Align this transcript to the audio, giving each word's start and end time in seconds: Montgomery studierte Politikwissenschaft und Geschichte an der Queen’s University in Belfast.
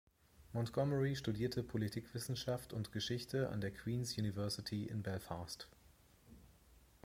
Montgomery 0.53 1.15
studierte 1.15 1.61
Politikwissenschaft 1.61 2.73
und 2.73 2.91
Geschichte 2.91 3.49
an 3.49 3.61
der 3.61 3.69
Queen’s 3.71 4.17
University 4.17 4.87
in 4.87 5.03
Belfast. 5.03 5.67